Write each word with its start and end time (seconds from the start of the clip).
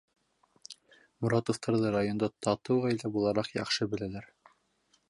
Моратовтарҙы 1.25 1.91
районда 1.97 2.31
татыу 2.49 2.79
ғаилә 2.87 3.13
булараҡ 3.19 3.57
яҡшы 3.61 3.91
беләләр. 3.95 4.33